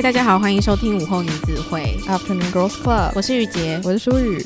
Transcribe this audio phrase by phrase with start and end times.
[0.00, 3.10] 大家好，欢迎收听午后女子会 Afternoon Girls Club。
[3.16, 4.38] 我是雨洁，我是舒雨。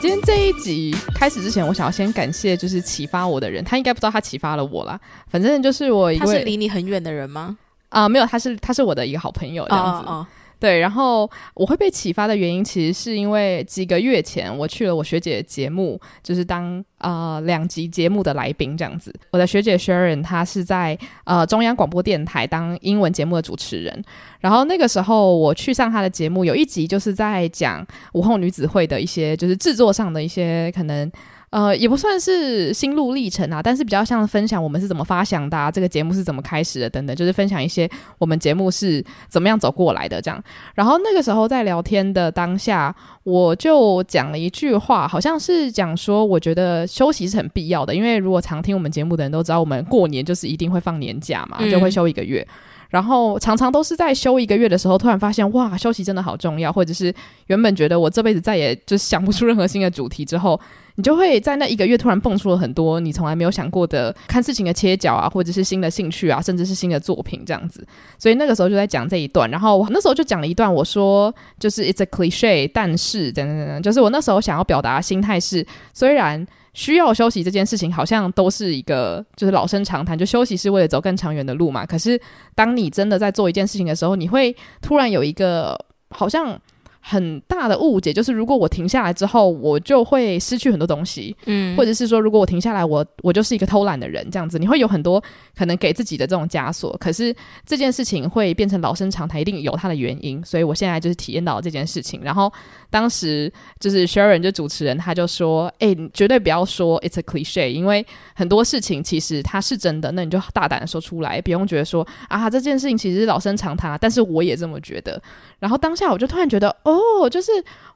[0.00, 4.98] 今天这一集开始之前，我想要先感谢就是启发我的人，他应该不知道他启发了我啦。
[5.26, 7.56] 反正就是我一位，他是离你很远的人吗？
[7.88, 10.06] 啊、呃，没有，他是他是我的一个好朋友这样子。
[10.06, 10.26] Oh, oh, oh.
[10.60, 19.12] 对，然后我会被启发的原因，其实是因为几个月前我去了我学姐的节目，就是当呃两集节目的来宾这样子。
[19.30, 24.04] 我的学姐 Sharon 她是在呃中央广播电台当英文节目的主持人，
[24.40, 31.10] 然后那个时候我去上她的节目，有一集就是在讲午后女子会的一些就是制作上的一些可能。
[31.50, 40.40] 呃，也不算是心路历程啊，但是比较像分享我们是怎么发想的啊，这个节目是怎么开始的等等，就是分享一些我们节目是怎么样走过来的这样。
[40.76, 52.46] 然后那个时候在聊天的当下，我就讲了一句话，好像是讲说，我觉得休息是很必要的，因为如果常听我们节目的人都知道，我们过年就是一定会放年假嘛，就会休一个月。
[52.48, 52.54] 嗯
[52.90, 57.14] 然后常常都是在休一个月的时候，突然发现哇，休息真的好重要，或者是
[57.46, 60.60] 原本觉得我这辈子再也就想不出任何新的主题之后，
[61.00, 67.82] 你就会在那一个月突然蹦出了很多你从来没有想过的看事情的切角啊，或者是新的兴趣啊，甚至是新的作品这样子。
[68.18, 76.46] 所以那个时候就在讲这一段，然后我那时候就讲了一段，我说就是 it's a cliche，但是等等等等，就是我那时候想要表达心态是，虽然。
[76.72, 81.84] 需要休息这件事情，好像都是一个就是老生常谈，就休息是为了走更长远的路嘛。
[81.84, 82.18] 可是
[82.54, 85.76] 当你真的在做一件事情的时候，你会突然有一个
[86.10, 86.56] 好像。
[87.00, 95.22] 很大的误解就是，如果我停下来之后，我就会失去很多东西，嗯，或者是说，如果我停下来，我我就是一个偷懒的人，这样子，你会有很多
[95.56, 96.96] 可能给自己的这种枷锁。
[96.98, 97.34] 可是
[97.64, 100.44] 这件事情会变成老生常谈，一定有它的原因。
[100.44, 102.20] 所以我现在就是体验到了这件事情。
[102.22, 102.52] 然后
[102.90, 115.20] 当时就是 Sharon 就主持人，他就说：“哎、欸，你绝对不要说 it's a cliche，因为很多事情其实它是真的，那你就大胆的说出来，不用觉得说啊这件事情其实是老生常谈，但是我也这么觉得。”
[115.60, 117.52] 然后当下我就突然觉得，哦，哦就是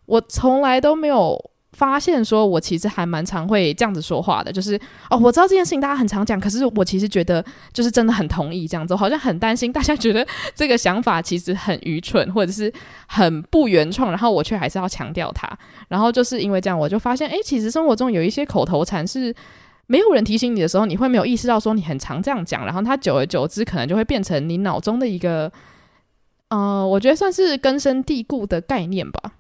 [0.07, 1.39] 我从来都没有
[1.73, 4.53] 发现，说我其实还蛮常会这样子说话的。
[4.53, 4.79] 就是
[5.11, 10.25] 哦，我知道这件事情大家很常讲，可是我其实觉得就是真的很同意这样子，我好像很担心大家觉得
[10.55, 12.73] 这个想法其实很愚蠢，或者是
[13.09, 15.51] 很不原创，然后我却还是要强调它。
[15.89, 19.35] 然后就是因为这样，我就发现，哎，其实生活中有一些口头禅是
[19.87, 25.51] 没有人提醒你的时候，你会没有意识到说你很常这样讲，然后它久而久之可能就会变成你脑中的一个。
[26.49, 29.33] 呃，我觉得算是根深蒂固的概念吧。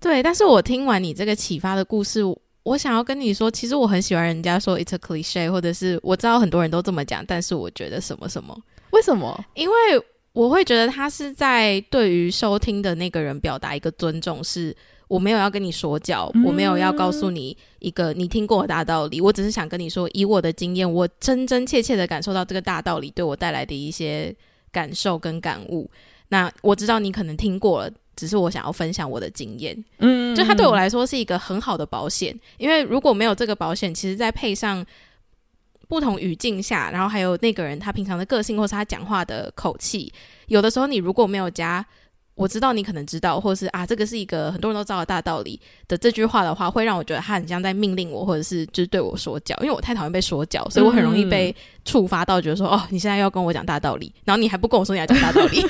[0.00, 2.22] 对，但是我听完你这个启发的故事，
[2.62, 8.56] 我想要跟你说，其实我很喜欢人家说 "It's a cliche"，或者是我知道很多人都这么讲，但是我觉得什么什么，
[8.90, 9.44] 为什么？
[9.54, 9.74] 因为
[10.32, 14.76] 我会觉得他是在对于收听的那个人表达一个尊重，是
[15.08, 24.32] 我没有要跟你说教，嗯、我没有要告诉你一个你听过的大道理，我只是想跟你说，以我的经验，我真真切切的感受到这个大道理对我带来的一些
[24.70, 25.90] 感受跟感悟。
[26.28, 29.84] 那我知道你可能听过了，只是我想要分享我的经验。
[29.98, 34.84] 嗯，就它对我来说是一个很好的保险，因为如果没有这个保险，其实再配上
[35.88, 40.12] 不同语境下，然后还有那个人他平常的个性或是他讲话的口气，
[40.48, 41.84] 有的时候你如果没有加
[42.36, 51.56] “我知道你可能知道”或是啊这个是一个很多人都知道的大道理的这句话的话，会让我觉得他很像在命令我，或者是就是对我说教，因为我太讨厌被说教，所以我很容易被
[51.86, 55.64] 触发到觉得说、嗯、哦，你现在要跟我讲大道理，然后你还不跟我说你要讲大道理。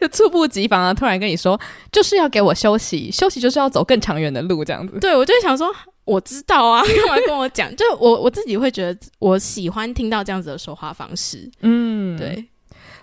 [0.00, 0.94] 就猝不及防啊！
[0.94, 1.58] 突然跟你说，
[1.90, 4.98] 就是要给我休息，休息就是要走更长远的路，这样子。
[4.98, 5.72] 对，我就想说，
[6.04, 7.74] 我知道啊， 干嘛跟我讲？
[7.76, 11.50] 就我我自己会觉得，我喜欢听到这样子的说话方式。
[11.60, 12.44] 嗯，对。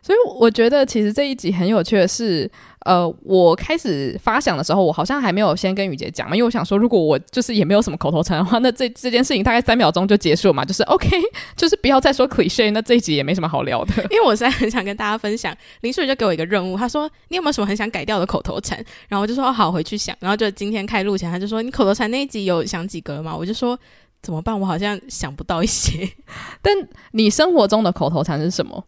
[0.01, 2.49] 所以我觉得，其实这一集很有趣的是。
[2.85, 11.09] 呃，我开始发想的时候，我好像还没有先跟雨杰讲嘛，因为我想说，如果我就是也没有什么口头禅的话，那这这件事情大概三秒钟就结束嘛，就是 OK，
[11.57, 13.93] 就是不要再说 cliche，那这一集也没什么好聊的。
[14.09, 18.77] 因为我现在很想跟大家分享，林书宇就给我一个任务，他说你有没有什么很想改掉的口头禅？
[19.09, 20.15] 然后我就说哦好，回去想。
[20.21, 23.35] 然后就今天开录前，他就说你口头禅那一集有想几个了吗？
[23.35, 23.77] 我就说
[24.21, 24.57] 怎么办？
[24.57, 26.09] 我好像想不到一些。
[26.63, 26.73] 但
[27.11, 28.85] 你生活中的口头禅是什么？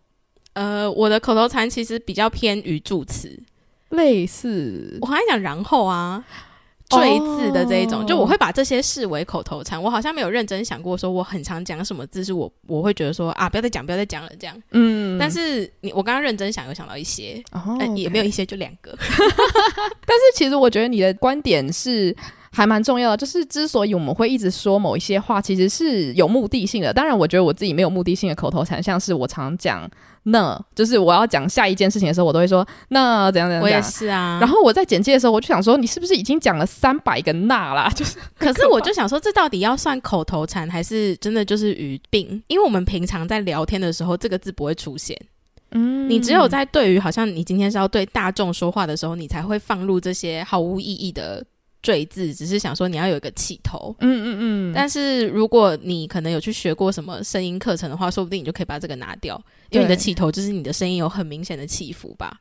[0.54, 3.42] 呃，我的口头禅其实比较偏语助词，
[3.90, 6.24] 类似我还讲然后啊。
[6.92, 9.82] 赘字的这一种，就我会把这些视为口头禅。
[9.82, 14.62] 我好像没有认真想过，说我很常讲什么字，是我我会觉得说啊，不要再讲，不要再讲了这样。
[14.72, 17.42] 嗯，但是你我刚刚认真想，有想到一些，
[17.96, 18.94] 也没有一些，就两个。
[19.00, 22.14] 但是其实我觉得你的观点是
[22.52, 26.92] 还蛮重要的，就是之所以我们会一直说某一些话，其实是有目的性的。
[26.92, 29.90] 当然，我觉得我自己没有目的性的口头禅，像是我常讲。
[30.24, 33.64] 那就是我要讲下一件事情的时候，我都会说那怎样怎样。
[33.64, 34.38] 我也是啊。
[34.40, 37.90] 然后我在简介的时候，我就想说，你是不是已经讲了三百个那啦？
[37.96, 42.44] 就是，可是我就想说，这到底要算口头禅，还是真的就是语病？
[42.48, 45.18] 因为我们平常在聊天的时候，这个字不会出现。
[45.72, 51.44] 嗯，你只有在对于好像你今天是要对大众说话的时候，你才会放入这些毫无意义的。
[51.82, 54.74] 赘字只是想说你要有一个起头，嗯嗯嗯。
[54.74, 62.40] 但是如果你可能有去学过什么声音课程的话，说不定你就可以把这个拿掉，因为你的起头就是你的声音有很明显的起伏吧。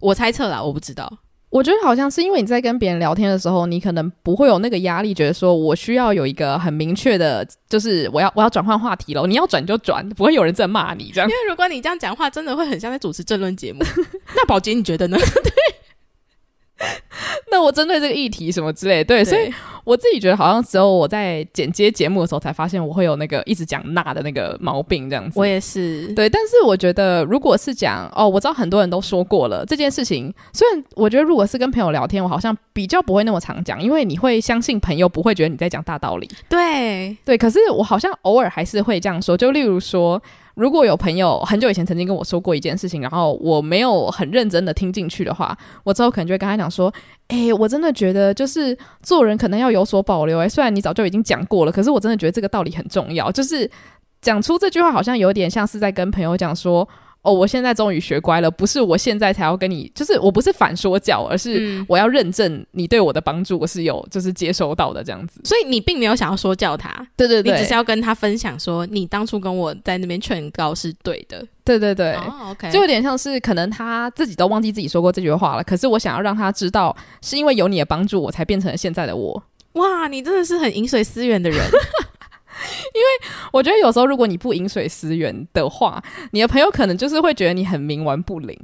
[0.00, 1.10] 我猜测啦，我不知道。
[1.48, 11.28] 我觉得好像是因为你在跟别人聊天的时候，你可能不会有那个压力，觉得说我需要有一个很明确的，就是我要我要转换话题了，你要转就转，不会有人在骂你这样。
[11.28, 13.84] 因为如果你这样讲话，真的会很像在主持政论节目。
[14.34, 15.18] 那宝杰你觉得呢？
[15.44, 16.88] 对。
[17.50, 19.52] 那我针对这个议题什么之类，对，对，所以
[19.84, 25.38] 我自己觉得好像只有我在剪接节目的时候才发现我会有那个一直讲那的那个毛病这样子。
[25.38, 36.28] 我也是，对，但是我觉得如果是讲哦，我知道很多人都说过了这件事情，虽然我觉得如果是跟朋友聊天，我好像比较不会那么常讲，因为你会相信朋友不会觉得你在讲大道理。
[36.48, 40.22] 对，对，可是我好像偶尔还是会这样说，就例如说。
[40.54, 46.92] 如果有朋友很久以前曾经跟我说过一件事情，然后我没有很认真的听进去的话，我之后可能就会跟他讲说
[47.28, 50.38] ：“哎、我真的觉得就是做人可能要有所保留。
[50.38, 53.30] 哎，虽然你早就已经讲过了，可是我真的觉得这个道理很重要。
[53.32, 53.70] 就是
[54.20, 56.88] 讲出这句话，好像有点像是在跟朋友讲说。”
[57.22, 65.40] 哦，我现在终于学乖了，不是我现在才要跟你，就是我不是反说教，而是我要认证你对我的帮助，我是有就是接收到的这样子。
[65.44, 72.12] 所以你并没有想要说教他，对对对，你只是要跟他分享说，你当初跟我在那边劝告是对的，对对对。
[72.14, 79.40] 哦，OK，就有点像是可能他自己都忘记自己说过这句话了，可是我想要让他知道，是因为有你的帮助，我才变成了现在的我。
[79.74, 81.58] 哇，你真的是很饮水思源的人。
[82.94, 83.06] 因为
[83.52, 88.58] 我觉得有时候如果你不饮水思源的话，你的朋友可能就是会觉得你很冥顽不灵。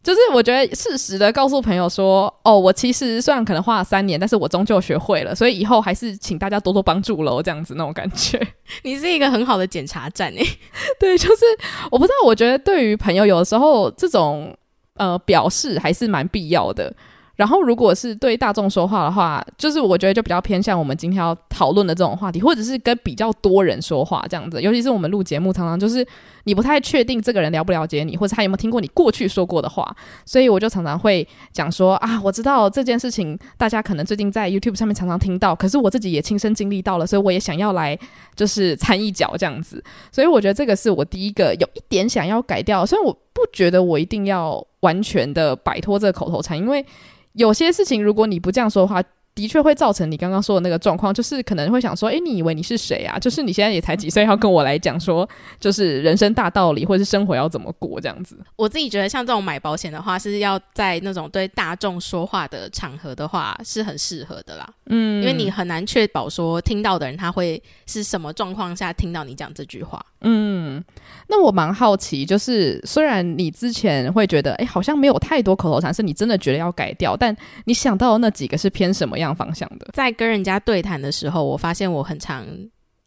[0.00, 8.40] 就是我觉得适时的告诉朋友说：“哦，我其实虽然可能花了三年，但是我终究学会了，所以以后还是请大家多多帮助喽。”这样子那种感觉，
[8.84, 10.46] 你是一个很好的检查站诶。
[11.00, 11.44] 对，就是
[11.90, 14.56] 我不知道，我觉得对于朋友有的时候这种
[14.94, 16.94] 呃表示还是蛮必要的。
[17.38, 24.60] 然后，如果是对大众说话的话，就是我觉得就比较偏向我们今天要讨论的这种话题，或者是跟比较多人说话这样子。
[24.60, 26.04] 尤其是我们录节目，常常就是
[26.46, 29.96] 你不太确定这个人了不了解你，或者他有没有听过你过去说过的话，
[30.26, 37.96] 所以我就常常会讲说啊，我知道这件事情，大家可能最近在 YouTube 上面常常听到，可是我自己也亲身经历到了，所以我也想要来
[38.34, 39.80] 就是掺一脚这样子。
[40.10, 46.84] 所以我觉得这个是我第一个有一点想要改掉，虽然我不觉得我一定要完全的摆脱这个口头禅，因为。
[47.32, 49.02] 有些事情，如果你不这样说的话，
[49.38, 53.16] 的确会造成你刚刚说的那个状况，就是可能会想说，哎，你以为你是谁啊？
[53.20, 55.28] 就是你现在也才几岁，要跟我来讲说，
[55.60, 58.36] 就是人生大道理，或者是生活要怎么过这样子。
[58.56, 64.68] 我自己觉得，像这种买保险的话，是要在那种对大众说话的场合的话，是很适合的啦。
[64.86, 70.04] 嗯，因为你很难确保说听到的人他会是什么状况下听到你讲这句话。
[70.22, 70.82] 嗯，
[71.28, 77.36] 那我蛮好奇，就是虽然你之前会觉得，哎，好像没有太多口头禅是你真的觉得要改掉，但
[77.66, 79.88] 你想到的那几个是偏什么样方向的？
[79.92, 82.46] 在跟人家对谈的时候，我发现我很常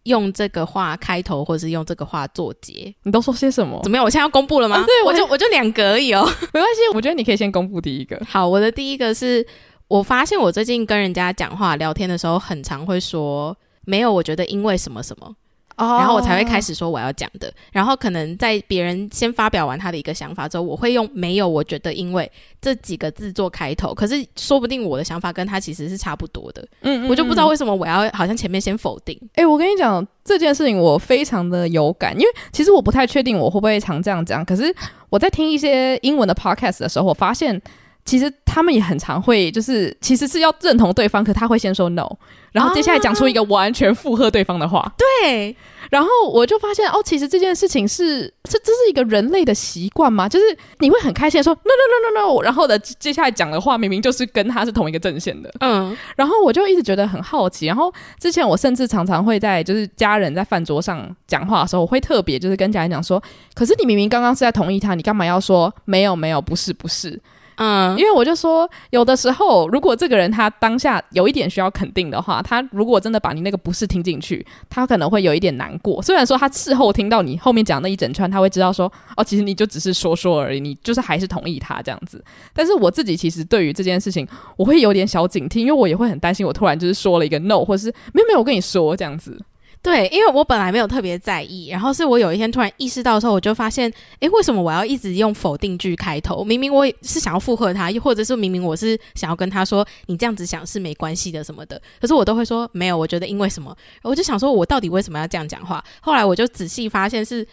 [0.03, 2.93] 用这个话开头，或是用这个话做结。
[3.03, 3.79] 你都说些什么？
[3.83, 4.03] 怎么样？
[4.03, 4.77] 我现在要公布了吗？
[4.77, 6.23] 啊、对，我就我就两格而已哦，
[6.53, 6.81] 没关系。
[6.93, 8.19] 我觉得你可以先公布第一个。
[8.27, 9.45] 好，我的第一个是
[9.87, 15.35] 我发现我最近跟人家讲话聊天的时候，很常会说没有，我觉得因为什么什么。
[15.77, 17.47] 然后我才会开始说我要讲的。
[17.47, 17.55] Oh.
[17.71, 22.29] 然后可能在别人先发表完他的一个想法之后，我会用“没有”，我觉得因为
[22.61, 23.93] 这几个字做开头。
[23.93, 26.61] 可是说不定我的想法跟他其实是差不多的。
[26.81, 29.19] 嗯，嗯，嗯，我就不知道为什么我要好像前面先否定。
[29.35, 34.43] 诶，我跟你讲这件事情，我非常的有感，因为其实我不太确定我会不会常这样讲。
[34.45, 34.73] 可是
[35.09, 37.59] 我在听一些英文的 podcast 的时候，我发现
[38.03, 42.09] 其实他们也很常会，就是其实是要认同对方，可他会先说 no，
[42.51, 44.79] 然后接下来讲出一个完全附和对方的话。
[44.79, 45.55] 啊、对，
[45.89, 50.27] 然后我就发现哦，其实这件事情是这这是一个人类的习惯吗？
[50.27, 50.45] 就是
[50.79, 55.53] 你会很开心的说 no no no no no，然后的接下来讲的话明明就是跟他是同一个阵线的。
[55.59, 57.67] 嗯，然后我就一直觉得很好奇。
[57.67, 63.21] 然后之前我甚至常常会在就是家人在饭桌上讲话的时候，我会特别就是跟家人讲说，
[63.53, 67.21] 可是你明明刚刚是在同意他，你干嘛要说没有没有不是不是？
[67.55, 76.01] 嗯，因为我就说，有的时候，如果这个人他当下有一点需要肯定的话，他如果真的把你那个不是听进去，他可能会有一点难过。
[76.01, 82.23] 虽然说他事后听到你后面讲那一整串，他会知道说，哦，其实你就只是说说而已，你就是还是同意他这样子。
[82.53, 84.27] 但是我自己其实对于这件事情，
[84.57, 89.37] 我会有点小警惕，因为我也会很担心，我突然就是说了一个 no，或是没有没有，我跟你说这样子。
[89.83, 96.43] 对，因为我本来没有特别在意，然后是我有一天突然意识到的时候，我就发现，诶，为什么我要一直用否定句开头？
[96.43, 105.83] 明明我是想要附和他，又或者是明明我是想要跟他说，你这样子想是没关系的什么的，可是我都会说没有，我觉得因为什么，我就想说我到底为什么要这样讲话？
[105.99, 107.45] 后来我就仔细发现，是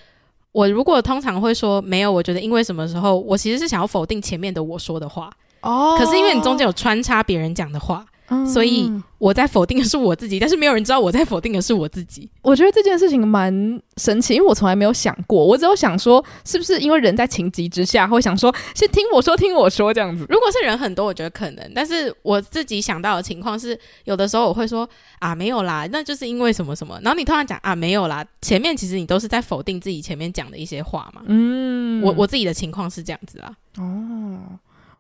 [0.53, 5.33] 我如果通常会说没有，我觉得因为什么时候，我其实是想要否定前面的我说的话。
[5.63, 8.05] 哦，可是因为你中间有穿插别人讲的话。
[8.47, 12.31] 所以我在否定的是我自己，但是没有人知道我在否定的是我自己。
[12.41, 13.53] 我觉得这件事情蛮
[13.97, 20.25] 神奇，因为我从来没有想过，我只有想说，是不是因为人在情急之下会想说，先听我说，听我说这样子。
[20.29, 26.99] 如果是人很多，我觉得可能，但是我自己想到的情况是，有的时候我会说啊，没有啦，那就是因为什么什么。
[27.03, 31.23] 然后你突然讲啊，没有啦，前面其实你都是在否定自己前面讲的一些话嘛。
[31.27, 33.53] 嗯，我我自己的情况是这样子啊。
[33.79, 34.39] 哦。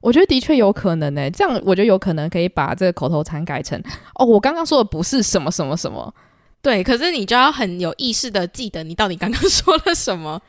[0.00, 3.80] 我觉得的确有可能呢、欸，这样我觉得有可能可以把这个口头禅改成
[4.14, 6.14] 哦，我刚刚说的不是什么什么什么，
[6.62, 10.40] 对，可是你就要很有意识的记得你到底刚刚说了什么，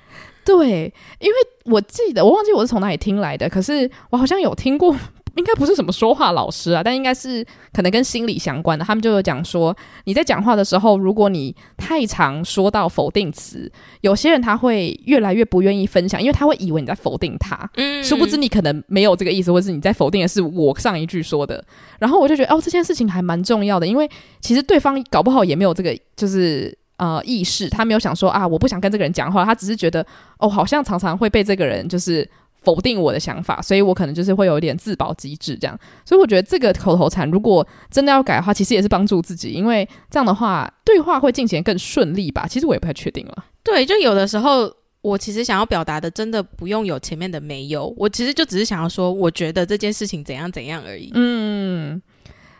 [0.45, 4.95] 对，因为我记得我忘记我是从哪里听来的，可是我好像有听过。
[5.39, 7.43] 应该不是什么说话老师啊，但应该是
[7.73, 8.85] 可能跟心理相关的。
[8.85, 21.63] 他们就有讲说，你在讲话的时候，如果你太常说到否定词，有些人他会越来越不愿意分享，因为他会以为你在否定他，嗯，殊不知你可能没有这个意思，或者是你在否定的是我上一句说的。
[21.97, 24.09] 然后我就觉得，哦，这件事情还蛮重要的，因为
[24.41, 30.05] 其实对方搞不好也没有这个就是呃意识，他没有想说啊，我不想跟这个人讲话，他只是觉得
[30.37, 32.29] 哦，好像常常会被这个人就是。
[32.61, 42.45] 否定我的想法，所以我可能就是会有一点自保机制这样，所以我觉得这个口头禅如果真的要改的话，其实也是帮助自己，因为这样的话对话会进行更顺利吧。
[42.47, 43.45] 其实我也不太确定了。
[43.63, 51.11] 对，就有的时候我其实想要表达的，真的不用有前面的没有，我其实就只是想要说，我觉得这件事情怎样怎样而已。
[51.13, 52.01] 嗯，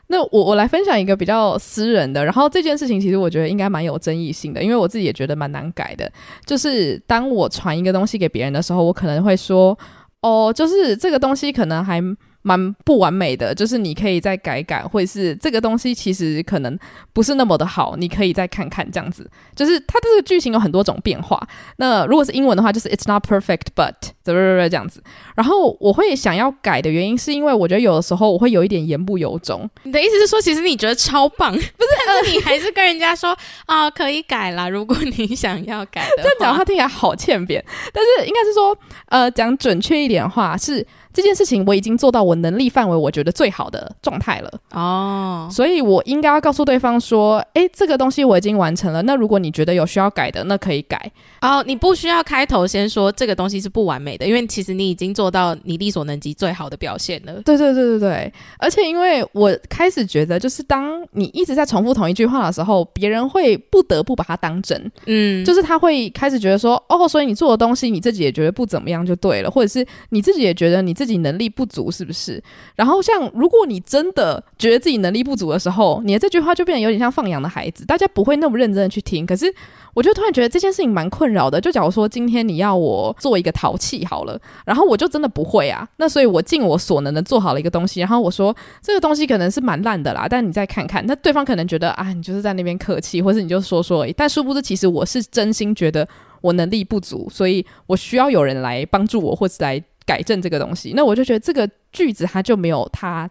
[0.09, 6.11] 那我我来分享一个比较私人的，然后这件事情其实我觉得应该蛮有争议性的，因为我自己也觉得蛮难改的，
[6.45, 9.77] 就是当我传一个东西给别人的时候，我可能会说。
[10.21, 12.03] 哦，就是这个东西可能还
[12.41, 16.77] 蛮不完美的，就是你可以再改改，或者是这个东西其实可能
[17.11, 19.29] 不是那么的好，你可以再看看这样子。
[19.55, 21.41] 就是它这个剧情有很多种变化。
[21.77, 23.93] 那如果是英文的话，就是 It's not perfect, but
[24.23, 25.03] 这样子。
[25.35, 29.69] 然后我会想要改的原因，是因为我觉得有的时候我会有一点言不由衷。
[29.83, 31.89] 你的意思是说，其实你觉得超棒， 不是？
[32.05, 34.69] 但是你还是跟人家说啊、哦，可以改啦。
[34.69, 37.63] 如果你想要改的话，这样讲话听起来好欠扁。
[37.93, 38.77] 但是应该是说，
[39.07, 40.85] 呃，讲准确一点的话是。
[41.13, 49.01] 这件事情我已经做到我能力范围，我觉得最好的状态了哦，所以我应该要告诉对方说，哎，这个东西我已经完成了。
[49.01, 51.11] 那如果你觉得有需要改的，那可以改。
[51.41, 57.41] 哦，你不需要开头先说这个东西是不完美的，因为其实你已经做到你力所能及最好的表现了。
[57.43, 64.91] 对对对对对，而且因为我开始觉得，就是当你一直在重复同一句话的时候，别人会不得不把它当真。
[65.05, 72.43] 嗯，就是他会开始觉得说，哦，所以你做的东西你自己也觉得不怎么样就对了，或者是你自己也觉得你自己能力不足，是不是？
[72.75, 79.25] 然后像如果你真的觉得自己能力不足的时候，你的这句话就变得有点像放养的孩子，大家不会那么认真的去听。
[79.25, 79.45] 可是
[79.93, 81.61] 我就突然觉得这件事情蛮困扰的。
[81.61, 94.11] 就假如说今天你要我做一个陶器好了，然后我就真的不会啊，那所以我尽我所能的做好了一个东西，然后我说这个东西可能是蛮烂的啦，但你再看看，那对方可能觉得啊，你就是在那边客气，或是你就说说而已。
[94.11, 96.05] 但殊不知，其实我是真心觉得
[96.41, 99.81] 我能力不足，所以我需要有人来帮助我，或是来。
[100.09, 103.29] 改正这个东西，那我就觉得这个句子它就没有它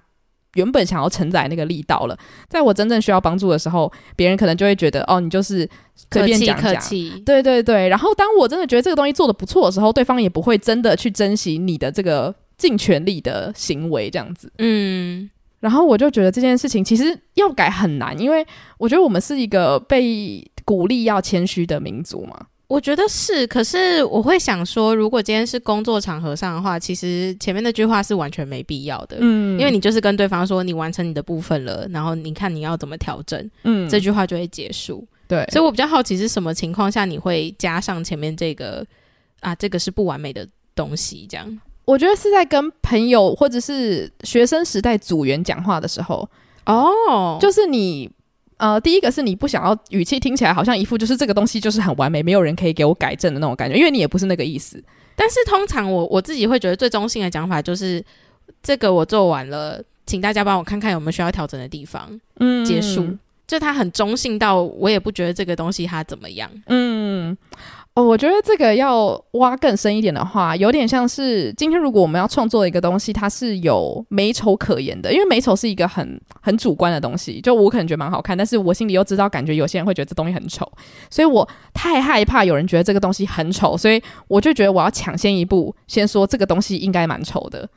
[0.54, 2.16] 原本想要承载那个力道了。
[2.48, 5.68] 在我真正需要帮助的时候，别人可能就会觉得哦，你就是
[6.12, 6.80] 随便讲讲，
[7.24, 7.88] 对对对。
[7.88, 14.52] 然后当我真的觉得这个东西做的不错的时候，对方也不会真的去珍惜你的这个尽全力的行为，这样子。
[14.58, 18.46] 嗯，然后我就觉得这件事情其实要改很难，因为
[18.78, 22.46] 我觉得我们是一个被鼓励要谦虚的民族嘛。
[22.68, 29.16] 我觉得是，可是我会想说，如果今天是工作场合上的话，其实前面那句话是完全没必要的。
[29.20, 35.02] 嗯，因为你就是跟对方说你完成你的部分了，然后你看你要怎么调整，嗯，这句话就会结束。
[35.26, 38.84] 对，所以我比较好奇是什么情况下你会加上前面这个
[39.40, 41.60] 啊，这个是不完美的东西，这样。
[41.86, 46.28] 我觉得是在跟朋友或者是学生时代组员讲话的时候，
[46.66, 48.10] 哦，就是你。
[48.58, 54.82] 呃，第一个是你不想要语气听起来好像一副就是这个东西就是很完美，没有人可以给我改正的那种感觉，因为你也不是那个意思。
[55.16, 58.04] 但是通常我我自己会觉得最中性的讲法就是
[58.62, 62.08] 这个我做完了，请大家帮我看看有没有需要调整的地方。
[62.40, 66.50] 嗯，结束，就它很中性到我也不觉得这个东西它怎么样。
[66.66, 67.36] 嗯。
[67.98, 77.40] 哦，我觉得这个要挖更深一点的话，有点像是今天如果我们要创作一个东西，它是有美丑可言的，因为美丑是一个很很主观的东西。
[77.40, 80.64] 就我可能觉得蛮好看，但是我心里又知道，感觉有些人会觉得这东西很丑，
[81.10, 87.68] 所以我太害怕有人觉得这个东西很丑，所以我就觉得我要抢先一步，先说这个东西应该蛮丑的。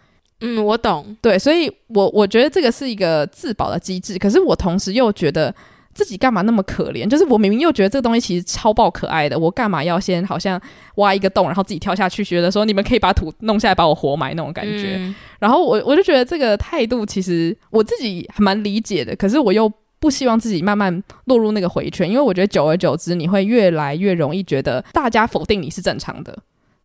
[0.42, 5.56] 嗯，我懂，对，所以我我觉得这个是一个自保的机制，可是我同时又觉得。
[5.94, 7.08] 自己干嘛那么可怜？
[7.08, 10.60] 就是我明明又觉得这个东西其实超爆可爱的，我干嘛要先好像
[10.96, 14.96] 挖一个洞，然后自己跳下去，觉得说你们可以把土弄下来把我活埋那种感觉。
[14.98, 26.38] 嗯、然后我我就觉得这个态度其实我自己还蛮理解的，可是我又不希望自己慢慢落入那个回圈，因为我觉得久而久之你会越来越容易觉得大家否定你是正常的。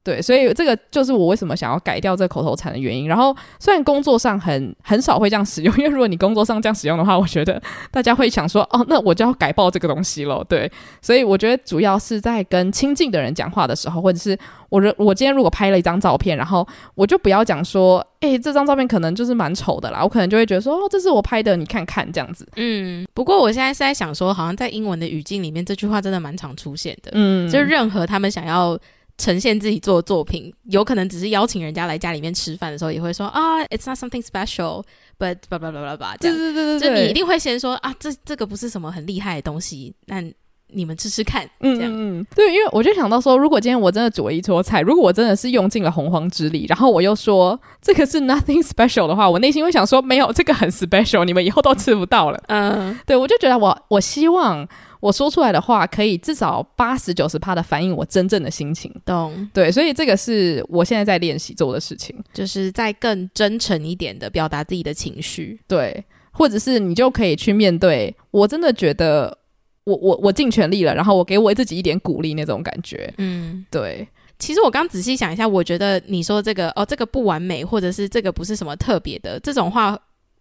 [0.06, 3.08] 对，所以这个就是我为什么想要改掉这个口头禅的原因。
[3.08, 7.60] 然后虽然工作上很很少会这样使用，因为如果你工作上这样使用的话，我觉得
[7.90, 10.44] 大家会想说，哦，那我就要改爆这个东西了。
[10.48, 10.70] 对，
[11.02, 22.46] 所以我觉得主要是在跟亲近的人讲话的时候，或者是我我今天如果拍了一张照片，然后我就不要讲说，诶，这张照片可能就是蛮丑的啦，我可能就会觉得说，哦，这是我拍的，你看看这样子。
[22.54, 27.10] 嗯，不过我现在是在想说，好像在英文的语境里面，这句话真的蛮常出现的。
[27.14, 28.78] 嗯，就任何他们想要。
[29.18, 36.18] 呈现自己做的作品，有可能只是邀请人家来家里面吃饭的时候，也会说啊，It's not something special，but blah blah blah blah blah。
[36.18, 40.30] 对对对对，就你一定会先说啊，这这个不是什么很厉害的东西，但
[40.68, 41.90] 你们吃吃看，这样。
[41.90, 52.42] 嗯嗯，对，因为我就想到说，如果今天我真的煮了一桌菜，如果我真的是用尽了洪荒之力，然后我又说这个是 nothing special 的话，我内心会想说，没有，这个很 special，你们以后都吃不到了。
[52.48, 54.68] 嗯，对，我就觉得我我希望。
[55.06, 58.92] 我说出来的话，可以至少八十九十趴的反映我真正的心情。
[59.04, 65.60] 懂，对，所以这个是我现在在练习做的事情，就是在更真诚一点的表达自己的情绪。
[65.68, 69.38] 对，或者是你就可以去面对，我真的觉得
[69.84, 73.14] 我我我尽全力了，然后我给我自己一点鼓励那种感觉。
[73.18, 74.08] 嗯，对。
[74.38, 79.98] 其实我刚仔细想一下，我觉得你说这个哦，这个不完美，或者是这个不是什么特别的这种话。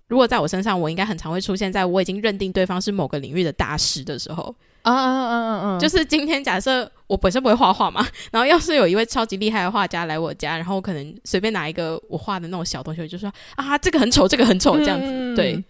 [0.08, 4.56] 如果在我身上，我应该很常会出现在我已经认定对方是某个领域的大师的时候。
[4.84, 5.80] 啊啊啊啊啊！
[5.80, 15.08] 就是今天假设我本身不会画画嘛，然后要是有一位超级厉害的画家来我家，然后我可能随便拿一个我画的那种小东西，我就说啊，这个很丑，这个很丑，这样子。
[15.08, 15.64] 嗯、对，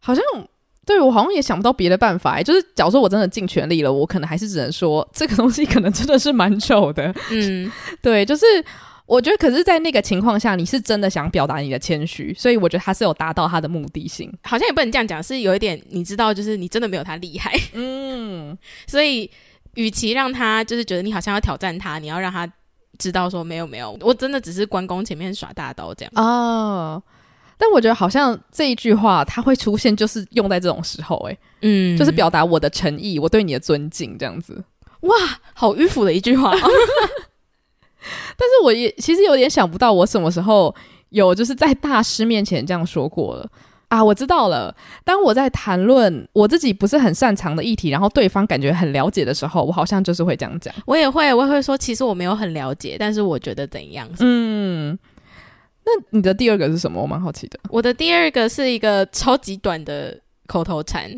[0.00, 0.24] 好像
[0.84, 2.42] 对我好像也想不到别的办法。
[2.42, 7.14] 就是假如说我真的尽全力了，我可能还是只能说这个东西可能真的是蛮丑的。
[7.30, 7.70] 嗯，
[8.02, 8.44] 对，就是。
[9.08, 14.30] 我觉得，可是，在那个情况下，你是真的想表达你的谦虚，所以我觉得他是有达到他的目的性。
[14.42, 17.58] 好像也不能这样讲，是有一点，你知道，就是你真的没有他厉害。
[17.72, 19.30] 嗯，所以，
[19.76, 22.46] 与其让他就是觉得你好像要挑战他，你要让他
[22.98, 26.12] 知道说没有没有，我真的只是关公前面耍大刀这样。
[26.14, 27.02] 哦，
[27.56, 34.62] 但我觉得好像这一句话它会出现，就是用在这种时候，诶，嗯，就是表达我的诚意，我对你的尊敬这样子。
[35.00, 35.14] 哇，
[35.54, 36.52] 好迂腐的一句话。
[38.36, 40.74] 但是我也其实有点想不到，我什么时候
[41.10, 43.50] 有就是在大师面前这样说过了
[43.88, 44.02] 啊？
[44.04, 50.74] 我知道了，当我在谈论我自己不是很擅长的议题，然后对方感觉很了解的时候，我好像就是会这样讲。
[50.86, 54.08] 我也会，我也会说，其实我没有很了解，但是我觉得怎样？
[54.20, 54.98] 嗯，
[55.84, 57.00] 那你的第二个是什么？
[57.00, 57.58] 我蛮好奇的。
[57.70, 61.10] 我的第二个是一个超级短的口头禅，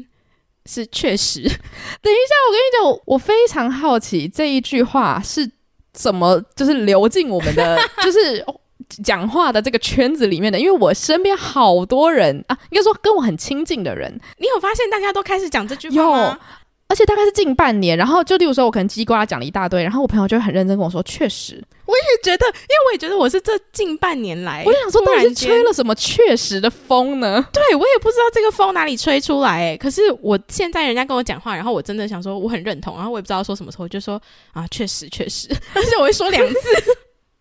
[0.66, 1.42] 是确实。
[1.42, 5.50] 等一下，我跟你讲，我非常好奇这一句话是。
[6.00, 8.44] 怎么就是流进我们的 就是
[9.04, 10.58] 讲话的这个圈子里面的？
[10.58, 16.38] 因为我身边好多人啊，应该说跟我很亲近的人，你有发现大家都开始讲这句话吗？
[16.90, 17.96] 有，而且大概是近半年。
[17.96, 27.44] 然后就例如说，我可能叽呱讲了一大堆，然后我朋友就会很认真跟我说：“确实。”我也觉得，因为我也觉得我是这近半年来，我就想说，到底是吹了什么确实的风呢？
[27.53, 29.72] 对，我也不知道这个风哪里吹出来。
[29.72, 34.20] 哎，可是我现在人家跟我讲话，然后我真的想说我很认同，然后我也不知道说什么时候，我就说
[34.53, 36.59] 啊，确实确实， 而且我会说两次，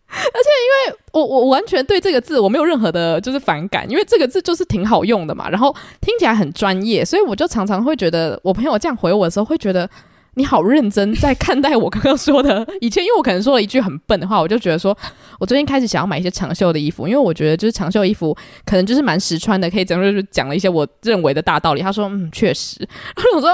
[0.12, 0.50] 而且
[0.88, 9.90] 因为我我完全对这个字我没有任何的就是反感，因为这个字就是挺好用的嘛，然后听起来很专业，所以我就常常会觉得我朋友这样回我的时候会觉得。
[10.36, 12.66] 你好认真在看待我刚刚说的。
[12.80, 14.98] 以前因为我可能说了一句很笨的话，我就觉得说
[15.38, 21.82] 我最近开始想要买一些长袖的衣服，因为我觉得就是长袖衣服可能就是蛮实穿的，可以讲就是讲了一些我认为的大道理。
[21.82, 22.88] 他说嗯，确实。
[23.18, 23.50] 然后我说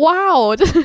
[0.00, 0.80] 哇哦，就是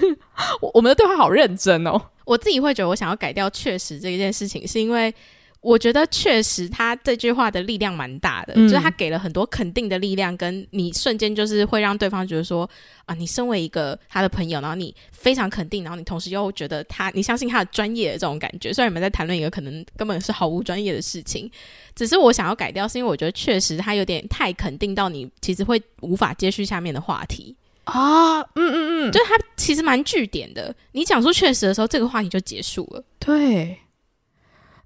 [0.73, 2.01] 我们的对话好认真哦。
[2.29, 5.13] 我自己会觉得我想要改掉确实这一件事情，是因为。
[5.61, 12.63] 我觉得确实，他这句话的力量蛮大的，嗯、就是他给了很多肯定的力量，跟你瞬间就是会让对方觉得说
[13.05, 18.71] 啊，你身为一个他的朋友，然后你非常肯定，然后你同时又觉得他，你相信他的专业的这种感觉。
[18.71, 21.51] 虽然你们在谈论一个可能根本是毫无专业的事情，
[21.93, 27.53] 只是我想要改掉，是因为我觉得确实他有点太肯定到你，其实会无法接续下面的话题
[27.89, 28.39] 啊。
[28.39, 33.03] 嗯嗯嗯，就是他其实蛮据点的，你讲出确实的时候，这个话题就结束了。
[33.19, 33.79] 对。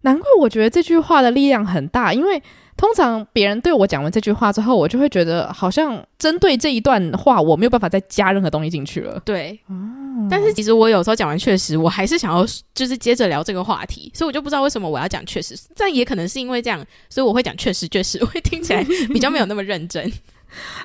[0.02, 2.44] 难怪我觉得这句话的力量很大，因为
[2.76, 9.18] 通常别人对我讲完这句话之后，我就会觉得好像针对这一段话，我没有办法再加任何东西进去了。
[9.24, 20.04] 对，哦、但是其实我有时候讲完确实，我还是想要就是接着聊这个话题，所以我就不知道为什么我要讲确实，但也可能是因为这样，所以我会讲确实确实，我会听起来比较没有那么认真。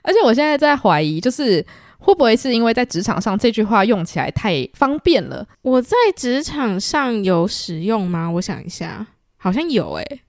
[0.02, 1.66] 而且我现在在怀疑，就是
[1.98, 5.46] 会不会是因为在职场上这句话用起来太方便了？
[5.62, 8.30] 我在职场上有使用吗？
[8.30, 9.06] 我想一下。
[9.40, 10.20] 好像有诶、欸，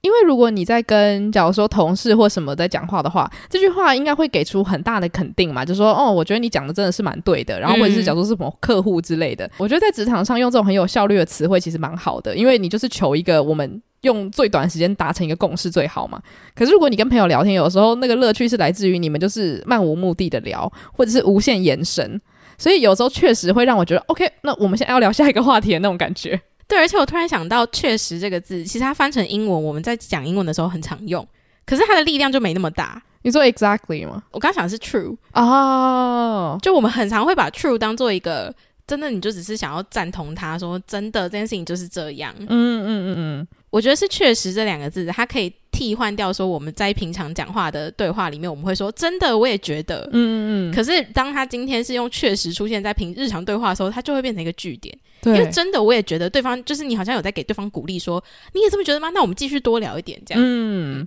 [0.00, 16.20] 因为如果你在跟假如说同事或什么在讲话的话，这句话应该会给出很大的肯定嘛，就说哦，我觉得你讲的真的是蛮对的，然后或者是假如说是什么客户之类的，嗯、我觉得在职场上用这种很有效率的词汇其实蛮好的，因为你就是求一个我们用最短时间达成一个共识最好嘛。
[16.54, 22.20] 可是如果你跟朋友聊天，有时候那个乐趣是来自于你们就是漫无目的的聊，或者是无限延伸，
[22.56, 26.40] 所以有时候确实会让我觉得 OK，那我们现在要聊下一个话题的那种感觉。
[26.66, 31.26] 对，而且我突然想到“确实”这个字，其实它翻成英文，我们在讲英文的时候很常用，
[31.64, 33.02] 可是它的力量就没那么大。
[33.22, 34.22] 你说 “exactly” 吗？
[34.30, 36.62] 我刚想的是 “true” 哦，oh.
[36.62, 38.54] 就我们很常会把 “true” 当做一个
[38.86, 42.34] 真的，你就只是想要赞同他说真的这件事情就是这样。
[42.38, 50.08] 嗯嗯嗯嗯，我觉得是“确实”这两个字，它可以替换掉说我们在平常讲话的对话里面，我们会说真的，我也觉得。
[50.12, 50.74] 嗯嗯嗯。
[50.74, 54.96] 可是当他今天是用“确实”出现在平日常对话的时候，它就会变成一个句点。
[55.20, 58.22] 对因为真的，我也觉得对方就是你，好像有在给对方鼓励，说
[58.54, 59.10] 你也这么觉得吗？
[59.10, 60.42] 那我们继续多聊一点，这样。
[60.42, 61.06] 嗯，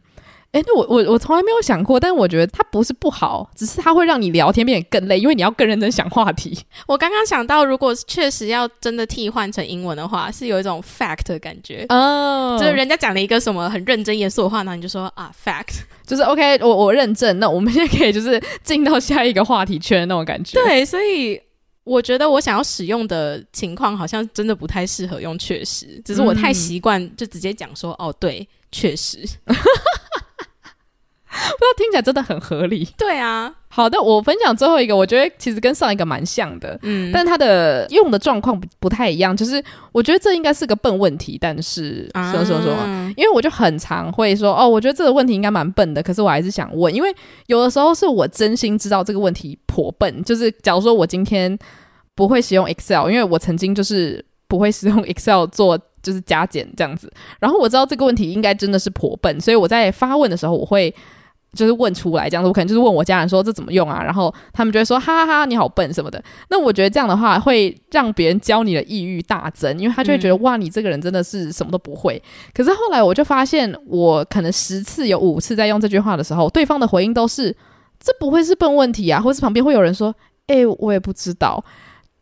[0.51, 6.57] 哎、欸，那我我我从来没有想过，但我觉得它不是不好，只是它会让你聊天变得更累，因为你要更认真想话题。
[6.87, 20.61] 我刚刚想到，如果确实要真的替换成英文的话，是有一种 fact 的感觉哦，就是人家讲了一个什么很认真严肃的话，那你就说啊 fact， 就是 OK，我我认证，那我们现在可以就是进到下一个话题圈那种感觉。
[20.61, 21.41] 对，所以。
[21.83, 29.17] 我觉得我想要使用的情况好像真的不太适合用确实，只是我太习惯就直接讲说、嗯、哦，对，确实，
[31.57, 32.87] 不知道听起来真的很合理。
[32.97, 39.35] 对啊，好的，我分享最后一个，我觉得其实跟上一个蛮像的，嗯，但它的用的状况不不太一样。
[39.35, 42.73] 就是我觉得这应该是个笨问题，但是说说说，
[43.15, 47.13] 因为我就很常会说哦，我觉得这个问题应该蛮笨的，可是我还是想问，因为
[47.47, 51.57] 有的时候是我真心知道这个问题颇笨，就是假如说我今天。
[52.13, 57.11] 不会使用 Excel，因为我曾经就是不会使用 Excel 做就是加减这样子。
[57.39, 60.93] 然后我知道这个问题应该真的是颇笨，所以我在发问的时候，我会
[61.57, 62.47] 就是问出来这样子。
[62.47, 66.23] 我可能就是问我家人说这怎么用啊，然后他们就会说哈哈哈你好笨什么的。
[66.49, 72.21] 那我觉得这样的话会让别人教你的抑郁大增，因为他就会觉得、嗯、哇你这个人真的是什么都不会。
[72.53, 77.55] 可是后来我就发现，我可能十次有五次在用这句话的时候，对方的回应都是
[77.99, 80.15] 这不会是笨问题啊，或是旁边会有人说
[80.47, 81.63] 哎、欸、我也不知道。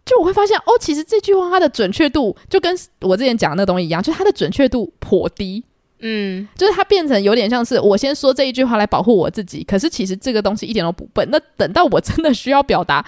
[0.06, 5.64] 就我会发现哦，其实这句话它的准确度就跟我之前讲的那个东西一样，就是它的准确度颇低。
[6.00, 11.28] 嗯，就是它变成有点像是我先说这一句话来保护我自己，可是其实这个东西一点都不笨。
[11.32, 13.06] 那等到我真的需要表达，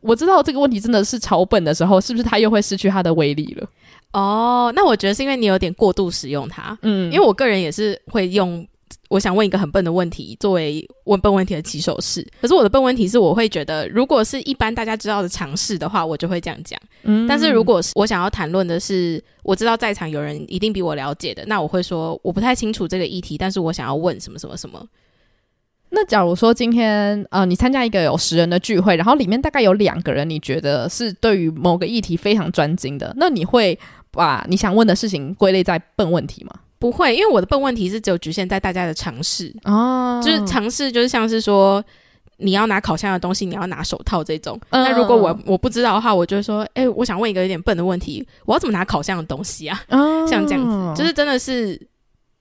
[0.00, 3.68] 我知道这个问题真的是超笨的时候，是不是它又会失去它的威力了？
[4.12, 6.76] 哦，那我觉得是因为你有点过度使用它。
[6.82, 8.66] 嗯，因为我个人也是会用。
[9.12, 12.26] 我想问一个很笨的问题，作为问笨问题的起手式。
[12.40, 16.80] 可是我的笨问题是，我会觉得，如果是一般大家知道的常识的话，我就会这样讲。
[17.02, 24.82] 嗯，但是如果是我想要谈论的是，我知道在场有人一定比我了解的，那我会说我不太清楚这个议题，但是我想要问什么什么什么。
[25.90, 33.78] 那假如说今天呃，你参加一个有十人的聚会，然后里面大概有两个人你觉得是对于某个议题非常专精的，那你会
[34.10, 36.52] 把你想问的事情归类在笨问题吗？
[36.82, 41.80] 不会，因为我的笨问题是只有局限在大家的尝试哦，就是尝试，就是像是说
[42.38, 44.60] 你要拿烤箱的东西，你要拿手套这种。
[44.70, 49.80] 那、嗯、如果我我不知道的话，我就会说，哎、欸，我想问一个有点笨的问题，我要怎么拿烤箱的东西啊？
[49.90, 51.80] 嗯、像这样子，就是真的是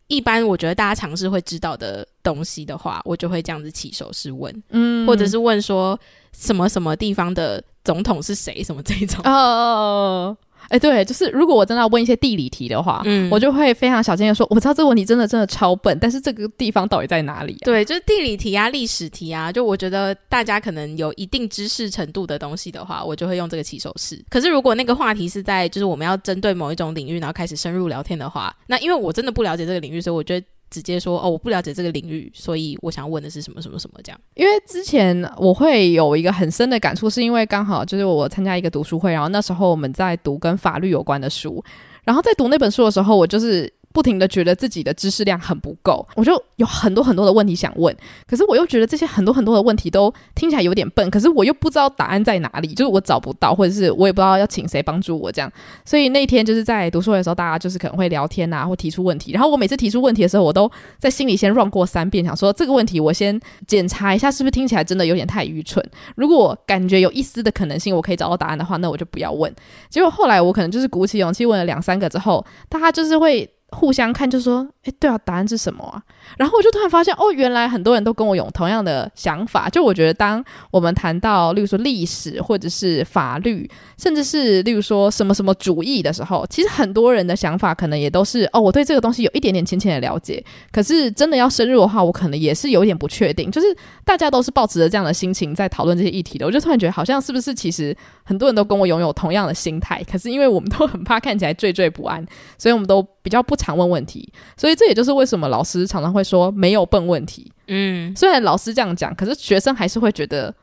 [0.08, 6.00] 一般我觉得大家尝试会知道的东西的话，我就会这样子起手式问，嗯，或者是问说
[6.36, 9.22] 什么什么地方的总统是谁，什么这种。
[9.24, 10.36] 哦。
[10.70, 17.66] 哎，对，就是如果我真的要问一些地理题的话，嗯，我就会非常小心的说，我知道这个问题真的真的超笨，但是这个地方到底在哪里啊？
[17.66, 24.24] 对，就是地理题啊、历史题啊，就我觉得大家可能有一定知识程度的东西的话，我就会用这个起手式。
[24.30, 30.46] 可是如果那个话题是在就是我们要针对某一种领域，然后开始深入聊天的话，那因为我真的不了解这个领域，所以我觉得。
[30.72, 34.20] 直接说哦，我不了解这个领域，所以我想问的是什么什么什么这样。
[34.34, 41.64] 因为之前我会有一个很深的感触，是因为刚好就是我参加一个读书会，然后那时候我们在读跟法律有关的书，
[42.04, 43.72] 然后在读那本书的时候，我就是。
[43.94, 47.96] 不停的觉得自己的知识量很不够，我就有很多很多的问题想问，
[48.28, 55.52] 可是我又觉得这些很多很多的问题都听起来有点笨，可是我又不知道答案在哪里，就是我找不到，或者是我也不知道要请谁帮助我这样。
[55.86, 65.84] 所以那天就是在读书会的时候，大家就是可能会聊天啊，或提出问题，然后我每次提出问题的时候，我都在心里先绕过三遍，想说这个问题我先检查一下是不是听起来真的有点太愚蠢。
[66.16, 69.54] 如果感觉有一丝的可能性，我可以找到答案的话，那我就不要问。
[69.90, 73.50] 结果后来我可能就是鼓起勇气问了两三个之后，大家就是会。
[73.72, 76.02] 互相看就说，诶，对啊，答案是什么啊？
[76.38, 79.70] 然后我就突然发现，哦，原来很多人都跟我有同样的想法。
[79.70, 90.44] 就我觉得，当我们谈到，例如说历史，或者是法律，甚至是例如说什么什么主义的时候，其实很多人的想法可能也都是，哦，我对这个东西有一点点浅浅的了解。
[90.72, 93.50] 可是真的要深入的话，我可能也是有一点不确定。
[93.50, 93.68] 就是
[94.04, 100.04] 大家都是抱持着这样的心情在讨论这些议题的，我就突然觉得，好像是不是其实很多人都跟我拥有同样的心态？
[100.04, 102.26] 可是因为我们都很怕看起来惴惴不安，
[102.58, 104.32] 所以我们都比较不常问问题。
[104.58, 107.52] 所以这也就是为什么老师常常会说没有笨问题。
[107.68, 110.54] 嗯，虽然老师这样讲，可是学生还是会觉得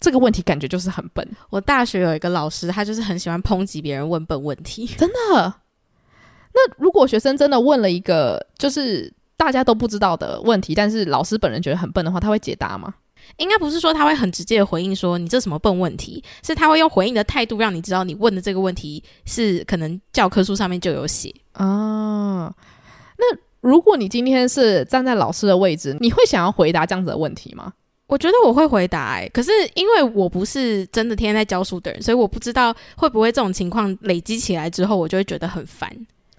[0.00, 1.26] 这个问题感觉就是很笨。
[1.50, 4.86] 我大学有一个老师，他就是很喜欢抨击别人问笨问题。
[4.86, 5.54] 真的？
[6.54, 12.94] 那如果学生真的问了一个就是大家都不知道的问题，但是老师本人觉得很笨的话，他会解答吗？
[13.36, 22.54] 应该不是说他会很直接的回应说你这什么笨问题，是他会用回应的态度让你知道你问的这个问题是可能教科书上面就有写啊。
[23.18, 23.24] 那
[23.60, 27.72] 如果你今天是站在老师的位置，你会想要回答这样子的问题吗？
[28.08, 35.90] 我觉得我会回答哎、欸，可是因为我不是真的天天在教书的人，所以我不知道会不会这种情况累积起来之后，我就会觉得很烦。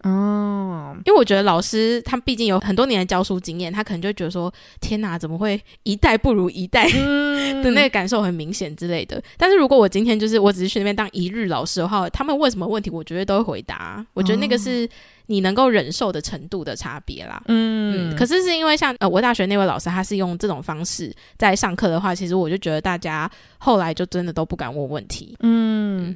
[0.08, 6.88] 哦，因为我觉得老师他毕竟有很多年的教书经验，他可能就觉得说：“天哪，怎么会一代不如一代？
[7.64, 9.22] ”的那个感受很明显之类的。
[9.38, 14.06] 但是如果我今天就是我只是去那边当一日老师的话，他们问什么问题，我绝对都会回答。
[14.14, 14.88] 我觉得那个是
[15.28, 17.42] 你能够忍受的程度的差别啦。
[17.48, 25.36] 嗯，嗯，可是是因为像呃，我大学那位老师，他是用这种方式在上课的话，其实我就觉得大家后来就真的都不敢问问题。
[25.42, 26.10] 嗯。
[26.10, 26.16] 嗯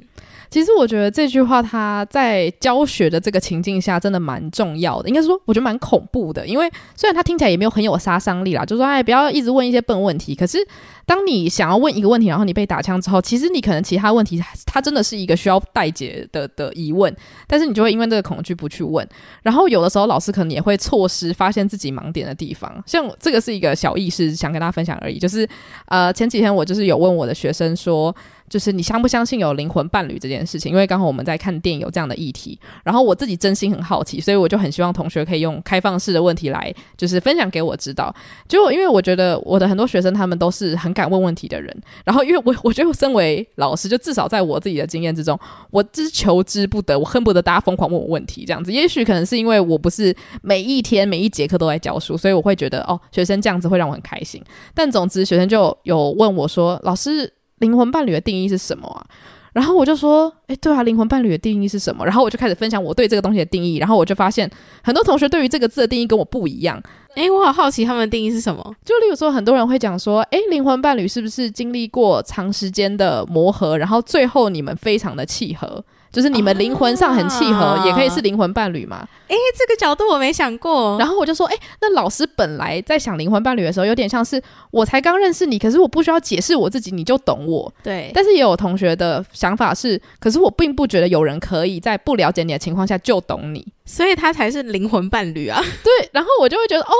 [0.52, 5.08] 其实我觉得这句话，他在教学的这个情境下真的蛮重要的。
[5.08, 10.34] 应该说，我觉得蛮恐怖的，因为虽然他听起来也没有很有杀伤力啦，就说哎，不要一直问一些笨问题。
[10.34, 10.58] 可是，
[11.06, 17.14] 当你想要问一个问题，然后你被打枪之后，其实你可能其他问题，它真的是一个需要待解的的疑问，
[17.46, 19.06] 但是你就会因为这个恐惧不去问。
[19.42, 22.82] 然后有的时候，老师可能也会错失发现自己盲点的地方。
[22.86, 25.18] 像这个是一个小意识，想跟大家分享而已。
[25.18, 25.48] 就是
[25.86, 28.14] 呃，前几天我就是有问我的学生说。
[28.50, 30.70] 就是你相不相信有灵魂伴侣这件事情？
[30.70, 38.14] 因为刚好我们在看电影有这样的议题，然后我自己真心很好奇，所以我就很希望同学可以用开放式的问题来，就是分享给我知道。
[38.46, 45.38] 就因为我觉得我的很多学生他们都是很敢问问题的人，然后因为我我觉得身为老师，就至少在我自己的经验之中，
[45.70, 48.72] 我只求之不得，我恨不得大家疯狂问我问题这样子。
[48.72, 54.42] 也许可能是因为我不是每一天每一节课都在教书，所以我会觉得哦，学生这样子会让我很开心。
[54.74, 57.32] 但总之，学生就有问我说，老师。
[57.58, 59.06] 灵魂伴侣的定义是什么啊？
[59.52, 62.04] 然后我就说，诶，对啊，灵魂伴侣的定义是什么？
[62.04, 63.76] 然后我就开始分享我对这个东西的定义。
[63.76, 64.50] 然后我就发现，
[64.82, 66.82] 很多同学对于这个字的定义跟我不一样。
[67.16, 68.74] 诶，我好好奇他们的定义是什么？
[68.84, 75.84] 就例如说，很多人会讲说，诶，灵魂伴侣是不是经历过长时间的磨合，然后最后你们非常的契合？
[76.12, 79.08] 就是你们灵魂上很契合，啊、也可以是灵魂伴侣嘛？
[79.28, 80.98] 诶，这个角度我没想过。
[80.98, 87.72] 然后我就说，诶，那老师本来在想灵魂伴侣的时候，有点像是我才刚认识你，可是我不需要解释我自己，你就懂我。
[87.82, 88.10] 对。
[88.12, 95.58] 但是也有同学的想法是，可是我并不觉得有人可以在不了解你的情况下就懂你，所以他才是灵魂伴侣啊。
[95.82, 96.10] 对。
[96.12, 96.94] 然后我就会觉得，哦，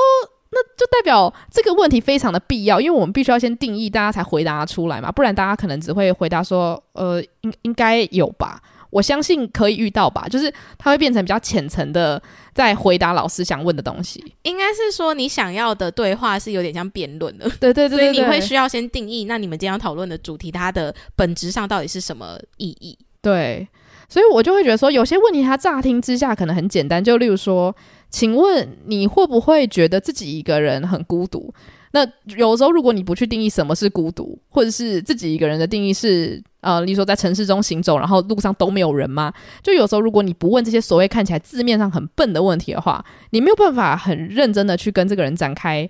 [0.52, 8.58] 那就代表这个问题非常的必要，因为我们必须要先定义，大家才回答出来嘛，不然大家可能只会回答说，呃，应应该有吧。
[8.92, 12.22] 我相信可以遇到吧，就是他会变成比较浅层的，
[12.54, 14.22] 在回答老师想问的东西。
[14.42, 22.98] 应该是说你想要的对话是有点像辩论的， 对对对，对，所以你会需要先定义，那你们今天要讨论的主题，它的本质上到底是什么意义？
[23.20, 23.66] 对。
[24.08, 27.74] 所以我就会觉得说，有些问题它乍听之下可能很简单，就例如说，
[28.10, 31.50] 请问你会不会觉得自己一个人很孤独？
[31.92, 39.32] 那有时候如果你不去定义什么是孤独，或者是自己一个人的定义是呃，例如说在城市中行走，然后路上都没有人吗？
[39.62, 45.86] 就有时候如果你不问这些所谓看起来字面上很笨的问题的话，你没有办法很认真的去跟这个人展开。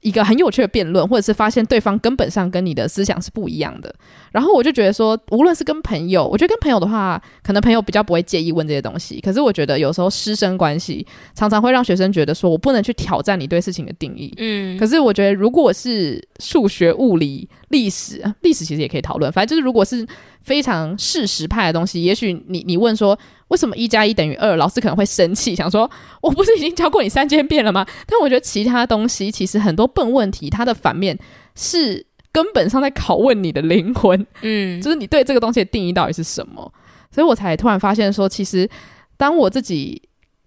[0.00, 3.90] 一个很有趣的辩论，或者是发现对方根本上跟你的思想是不一样的。
[4.32, 9.18] 然后我就觉得说，无论是跟朋友，我觉得跟朋友的话，可能朋友比较不会介意问这些东西。
[9.22, 14.30] 可是我觉得有时候师生关系常常会让学生觉得说，我不能去挑战你对事情的定义。
[14.36, 19.30] 嗯，可是我觉得如果是数学、物理、历史，历史其实也可以讨论。
[19.32, 20.06] 反正就是如果是
[20.42, 23.18] 非常事实派的东西，也许你你问说。
[23.48, 24.56] 为什么一加一等于二？
[24.56, 25.88] 老师可能会生气，想说
[26.22, 27.86] 我不是已经教过你三千遍了吗？
[28.06, 31.16] 但我觉得其他东西其实很多笨问题，它的反面
[31.54, 36.72] 是根本上在拷问你的灵魂，嗯， 就是你对这个东西的定义到底是什么？
[37.12, 38.68] 所以我才突然发现说，其实
[39.16, 40.02] 当我自己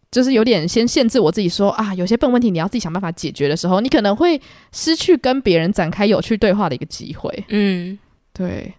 [0.10, 4.40] 就是有点先限制我自己说啊，有些笨问题你要自己想办法解决的时候，你可能会
[4.72, 7.46] 失去跟别人展开有趣对话的一个机会。
[7.50, 7.98] 嗯，
[8.34, 8.74] 对。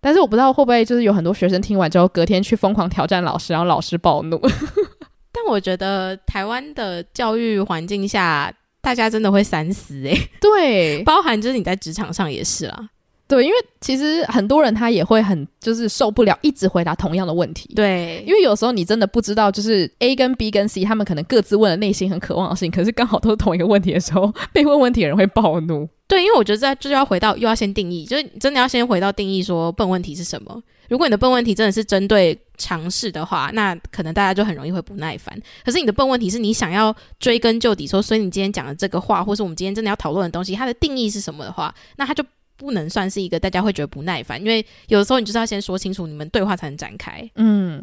[0.00, 4.40] 但是我不知道会不会就是有很多学生听完之后，隔天去疯狂挑战老师，然后老师暴怒。
[5.32, 10.30] 但我觉得台湾的教育环境下，大家真的会三思诶、欸。
[10.40, 12.88] 对，包含就是你在职场上也是啦。
[13.28, 17.70] 对，因为其实很多人他也会很就是受不了一直回答同样的问题。
[17.76, 25.86] 对，因为有时候你真的不知道，就是 A 跟 B 跟 C 他们可能各自问了内心很渴望的事情，可是刚好都是同一个问题的时候，被问问题的人会暴怒。
[26.06, 30.62] 对，因为我觉得在就要回到又要先定义，就是真的要先回到定义说笨问题是什么。
[30.88, 35.38] 如果你的笨问题真的是针对尝试的话，那可能大家就很容易会不耐烦。
[35.62, 42.24] 可是你的笨问题是你想要追根究底说，所以你今天讲的这个话，或是我们今天真的要讨论的东西，它的定义是什么的话，那它就。
[42.58, 47.30] 不能算是一个大家会觉得不耐烦，因为有的时候你就是要先说清楚，你们对话才能展开。
[47.36, 47.82] 嗯，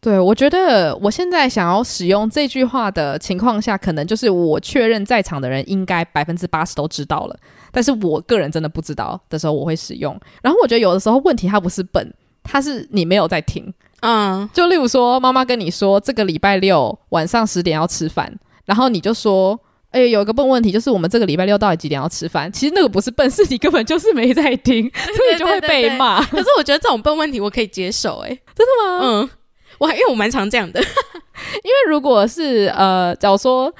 [0.00, 7.38] 对，我觉得我现在想要使用这句话的情况下，可能就是我确认在场的人应该百分之八十都知道了，
[7.70, 10.18] 但是我个人真的不知道的时候，我会使用。
[10.42, 13.72] 然后我觉得有的时候问题它不是笨，它是你没有在听。
[14.00, 19.58] 嗯，就例如说妈妈跟你说这个礼拜六晚上十点要吃饭，然后你就说。
[19.90, 22.50] 哎、欸，有一个笨问题，就是我们这个礼拜六到底几点要吃饭？
[22.52, 26.24] 其实那个不是笨，是你根本就是没在听， 所以就会被骂。
[26.24, 29.00] 可是我觉得这种笨问题我可以接受、欸，哎， 真的吗？
[29.02, 29.30] 嗯，
[29.78, 30.80] 我还因为我蛮常这样的，
[31.62, 33.72] 因为如果是呃，假如说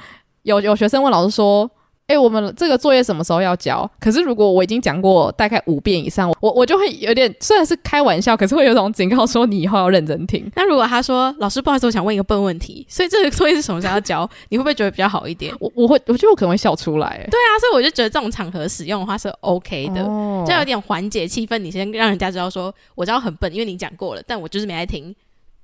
[0.43, 1.69] 有有学生问老师说。
[2.11, 3.89] 哎、欸，我们这个作业什么时候要交？
[3.97, 10.45] 可是如果我已经讲过大概五遍以上，我我就会有点虽然是开玩笑，可是会有种警告说你以后要认真听。
[10.57, 14.29] 那如果他说老师不好意思，我想问一个笨问题，所以这个作业是什么时候要交？
[14.49, 15.55] 你会不会觉得比较好一点？
[15.61, 17.25] 我我会，我觉得我可能会笑出来。
[17.31, 21.57] 对啊，所以我就觉得这种场合使用的话是 OK 的，哦、就有点缓解气氛。
[21.59, 25.15] 你先让人家知道说我知道很笨，因为你讲过了，但我就是没来听。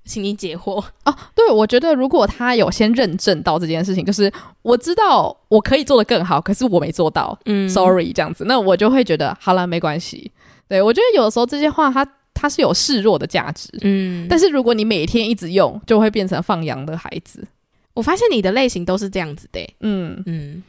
[0.08, 1.16] 请你解惑哦。
[1.36, 10.32] 对，我觉得如果他有先认证到这件事情，就是我知道我可以做的更好，可是我没做到，嗯，sorry 这样子，那我就会觉得好了，没关系。
[10.68, 17.46] 对，我觉得有的时候这些话它它是有示弱的价值，嗯，但是如果你每天一直用，就会变成放羊的孩子。
[17.94, 20.64] 我发现你的类型都是这样子的，嗯嗯，嗯，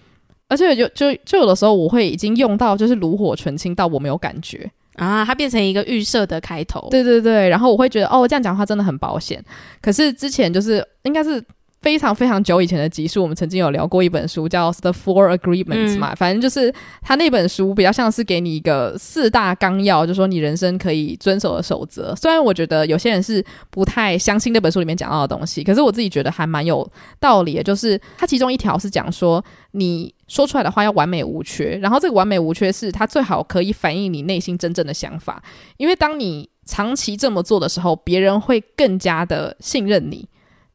[0.48, 4.70] 而且就就就有的时候我会已经用到就是炉火纯青到我没有感觉。
[4.98, 6.88] 啊，它变成一个预设的开头。
[6.90, 9.42] 对对对，然后我会觉得，哦，这样讲话真的很保险。
[9.80, 11.42] 可是之前就是应该是
[11.88, 16.70] 非常非常久以前的集数，我们曾经有聊过一本书叫《The Four Agreements》嘛，嗯、反正就是
[17.00, 22.14] 他那本书比较像是给你一个四大纲要，就是说你人生可以遵守的守则。
[22.14, 26.86] 虽然我觉得有些人是不太相信那本书里面讲到的东西，可是我自己觉得还蛮有
[27.18, 27.62] 道理的。
[27.62, 30.14] 就是它其中一条是讲说你。
[30.28, 35.42] 说出来的话要完美无缺，然后这个完美无缺是它最好可以反映你内心真正的想法，
[35.78, 40.28] 因为当你长期这么做的时候，别人会更加的信任你，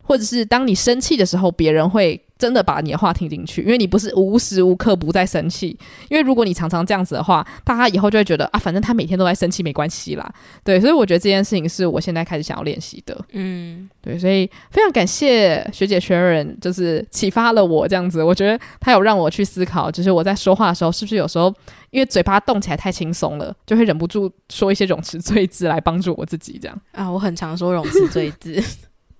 [0.04, 2.22] 或者是当你生气的时候，别人会。
[2.36, 5.70] 真的把你的话听进去，因为你不是无时无刻不在生气。
[6.10, 10.30] 因为如果你常常这样子的话，大家以后就会觉得啊，反正他每天都在生气，没关系啦。
[10.62, 13.18] 对，所以我觉得这件事情是我现在开始想要练习的。
[13.32, 18.22] 嗯，对，所以非常感谢学姐 Sharon，就是启发了我这样子。
[18.22, 21.54] 我觉得他有让我去思考，就是我在说话的时候，是不是有时候
[21.92, 26.78] 因为嘴巴动起来太轻松了，就会忍不住说一些冗词赘字来帮助我自己这样。
[26.92, 28.62] 啊，我很常说冗词赘字。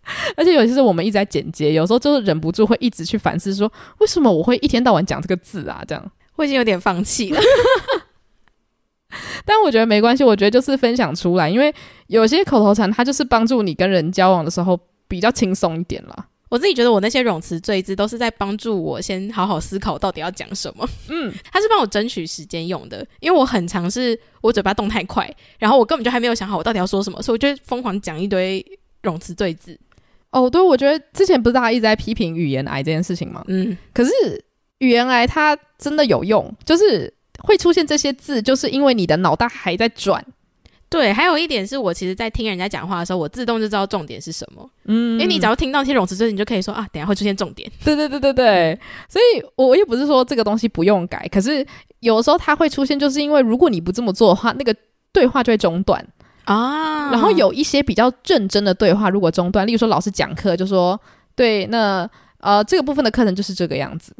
[0.36, 5.84] 而且尤其是我们一直在剪接，有时候就是忍不住会一直去反思说，为什么我会一天到晚讲这个字啊？
[5.88, 7.40] 这样 我已经有点放弃了，
[9.46, 11.74] 但我觉得没关系，我觉得就是分享出来，因为
[12.08, 16.28] 有些口头禅它就是帮助你跟人交往的时候比较轻松一点啦。
[16.50, 20.88] 我自己觉得我那些冗词赘字都是在帮助我先好好思考到底要讲什么。
[21.10, 28.64] 嗯，它是帮我争取时间用的，因为我很常是我嘴巴动太快，然后我根本就还没有想好我到底要说什么，所以我就疯狂讲一堆。
[29.04, 29.78] 冗词赘字。
[30.34, 33.44] 哦，对，我觉得之前不是大家一直在批评语言癌这件事情吗？
[33.48, 34.12] 嗯，可是
[34.80, 37.14] 语言癌它真的有用，就是
[37.44, 40.26] 会出现这些字，就是因为你的脑袋还在转。
[40.90, 44.70] 对，还有一点是我其实，在听人家讲话的时候，我自动就知道重点是什么。
[44.86, 47.68] 嗯，因为你只要听到那些冗词赘字，你就可以说啊，等下会出现重点。
[47.84, 48.80] 对对对对对，
[49.10, 51.66] 所以我也不是说这个东西不用改，可是
[52.02, 54.76] 有的时候它会出现，就是因为如果你不这么做的话，那个
[55.12, 56.08] 对话就会中断
[56.46, 57.12] 啊。
[57.12, 61.00] 然后有一些比较认真的对话，如果中断，例如说老师讲课就说，
[61.36, 64.16] 对，那呃这个部分的课程就是这个样子。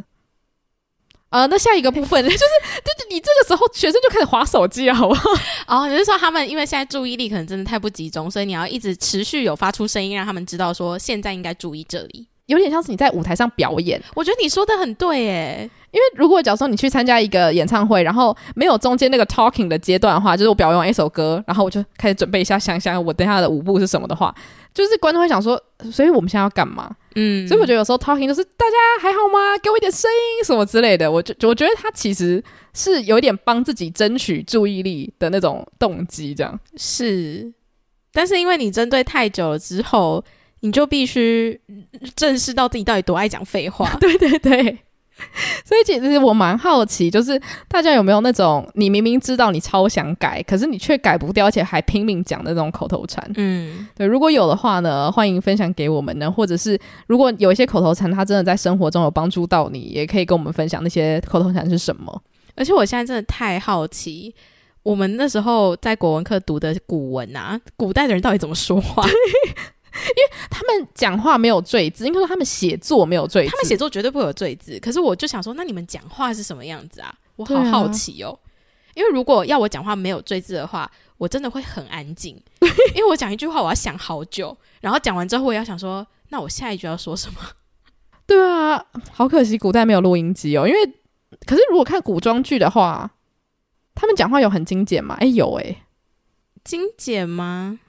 [1.30, 5.30] 呃，那下一个部分 就是，就是你这个时候学生就开始划手机了，好不好？
[5.66, 14.02] 哦，你是说他们因为现在注意力可能真的太不集中，所以你要一直持续有发出声音，让他们知道说现在应该注意这里，有点像是你在舞台上表演。
[14.16, 15.70] 我觉得你说的很对，诶。
[15.92, 24.34] 因为如果假如说你去参加一个演唱会，然后没有中间那个 talking 的阶段的话，就是我表演完一首歌，然后我就开始准备一下，想想我等下的舞步是什么的话，
[24.74, 26.90] 就是观众会想说，所以我们现在要干嘛？
[27.14, 29.56] 嗯，所以我觉得有时候 talking 就是大家还好吗？
[29.62, 31.12] 给我一点声音什么之类的。
[31.12, 37.54] 我就我觉得他其实是有一点帮自己争取注意力的那种动机，这样是。
[38.12, 40.24] 但是因为你针对太久了之后，
[40.64, 41.60] 你就必须
[42.16, 43.96] 正视到自己到底多爱讲废话。
[44.02, 44.80] 对对对。
[45.64, 53.24] 所以其实我蛮好奇，就是大家有没有那种你明明知道你超想改，可是你却改不掉，而且还拼命讲的那种口头禅？
[53.36, 62.22] 嗯，对，如果有的话呢，欢迎分享给我们呢，或者是如果有一些口头禅，它真的在生活中有帮助到你，也可以跟我们分享那些口头禅是什么。
[62.56, 64.34] 而且我现在真的太好奇，
[64.82, 69.06] 我们那时候在国文课读的古文啊，古代的人到底怎么说话？
[69.94, 74.80] 因为他们讲话没有赘字，应该说他们写作没有赘字，他们写作绝对不会有赘字。
[74.80, 77.14] 可是我就想说，那你们讲话是什么样子啊？
[77.36, 78.38] 我好好奇哦。
[78.42, 82.36] 啊、因为如果要我讲话没有赘字的话，我真的会很安静。
[82.96, 87.40] 因为我讲一句话，我要想好久，然后讲完之后，我也要想说，那我下一句要说什么？
[88.26, 90.68] 对啊，好可惜古代没有录音机哦。
[90.68, 90.94] 因为
[91.46, 93.12] 可是如果看古装剧的话，
[93.96, 95.16] 他们讲话有很精简吗？
[95.20, 95.84] 哎，有诶、欸，
[96.64, 97.80] 精简吗？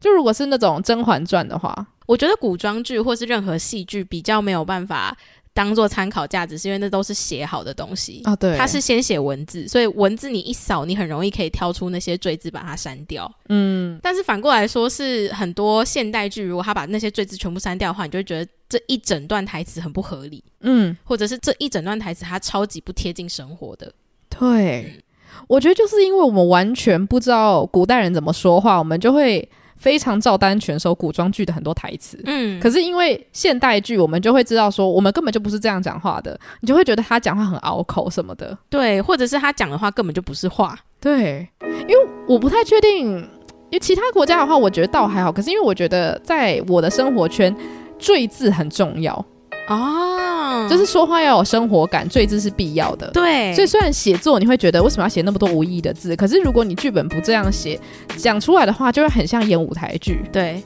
[0.00, 5.16] 就如果是那种《甄嬛传》的话，我觉得古装剧或是任何戏剧比较没有办法
[5.52, 8.36] 当做参考价值，是因为那都是写好的东西啊。
[8.36, 13.30] 对，它是先写文字，所以文字你一扫，你很容易可以挑出那些赘字，把它删掉。
[13.48, 20.44] 嗯，但是反过来说，是很多现代剧，如果他把那些赘字全部删掉的话，你就会觉得这一整段台词很不合理。
[20.60, 23.92] 嗯，或者是这一整段台词它超级不贴近生活的。
[24.30, 25.02] 对，嗯，
[25.48, 29.46] 我觉得就是因为我们完全不知道古代人怎么说话，我们就会。
[29.78, 47.54] 非常照单全收古装剧的很多台词，嗯，可是因为现代剧，我们就会知道说，我们根本就不是这样讲话的，你就会觉得他讲话很拗口什么的，对，或者是他讲的话根本就不是话，对，因为我不太确定，因为其他国家的话，我觉得倒还好，可是因为我觉得在我的生活圈，
[47.98, 49.24] 赘字很重要。
[49.68, 53.10] 哦，就是说话要有生活感，赘字是必要的。
[53.10, 57.78] 对，所以虽然写作你会觉得为什么要写那么多无意义的字，可是如果你剧本不这样写，
[58.16, 60.22] 讲出来的话就会很像演舞台剧。
[60.32, 60.62] 对，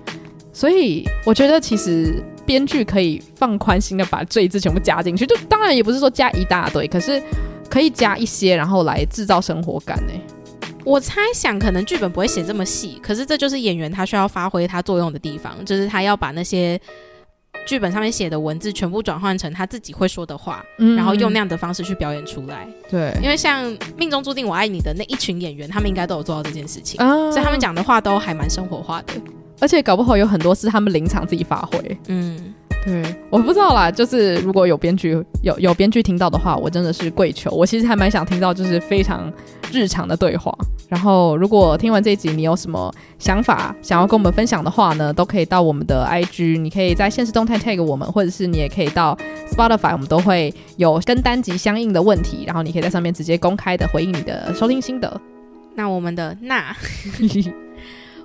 [0.53, 7.21] 所以我觉得其实编剧可以放宽心的把赘字全部加进去，就当然也不是说加一大堆，可是
[7.69, 10.13] 可以加一些，然后来制造生活感呢。
[10.85, 16.81] 我猜想可能剧本不会写这么细，可是这就是演员他需要发挥他作用的地方，就是他要把那些。
[17.67, 22.67] 剧本上面写的文字全部转换成他自己会说的话，嗯，然后用那样的方式去表演出来。
[22.91, 23.65] 对，因为像
[23.97, 29.15] 《命中注定我爱你》的那一群演员，他们应该都有做到这件事情，啊，所以他们讲的话都还蛮生活化的，
[29.61, 31.99] 而且搞不好有很多是他们临场自己发挥。
[32.09, 32.55] 嗯。
[32.85, 33.91] 对，我不知道啦。
[33.91, 37.51] 就是如果有编剧有有编剧听到的话，我真的是跪求。
[37.53, 39.33] 我其实还蛮想听到，就是非常
[39.73, 40.53] 日常的对话。
[40.89, 49.17] 然后，如果听完这一集，你有什么想法想要跟我们分享的话呢，都可以到我们的 IG，你可以在现实动态 tag 我们，或者是你也可以到
[49.51, 55.21] Spotify，我们都会有跟单集相应的问题，然后你可以在上面直接公开的回应你的收听心得。
[55.77, 56.77] 那我们的那。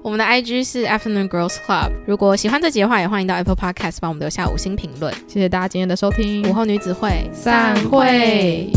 [0.08, 1.91] 我们的 IG 是 Afternoon Girls Club。
[2.05, 5.14] 如果喜欢这集的话，也欢迎到 Apple Podcast 帮我们留下五星评论。
[5.28, 8.72] 谢谢大家今天的收听，午后女子会散会。